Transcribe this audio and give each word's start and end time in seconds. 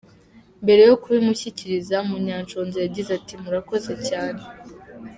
Mbere 0.63 0.81
yo 0.89 0.95
kubimushyikiriza, 1.01 1.95
Munyanshoza 2.07 2.77
yagize 2.85 3.09
ati 3.17 3.33
“Murakoze 3.41 3.93
cyane. 4.07 4.41